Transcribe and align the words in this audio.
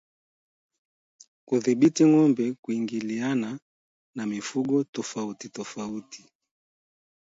Kudhibiti 1.47 2.03
ngombe 2.11 2.45
kuingiliana 2.63 3.49
na 4.15 4.23
mifugo 4.31 4.75
tofautitofauti 4.95 6.21